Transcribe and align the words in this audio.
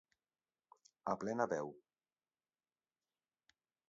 A 1.11 1.13
plena 1.23 1.45
veu. 1.51 1.69